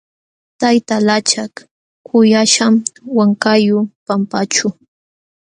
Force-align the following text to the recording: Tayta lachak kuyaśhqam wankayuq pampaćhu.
Tayta 0.59 0.95
lachak 1.07 1.53
kuyaśhqam 2.07 2.73
wankayuq 3.15 3.83
pampaćhu. 4.05 4.67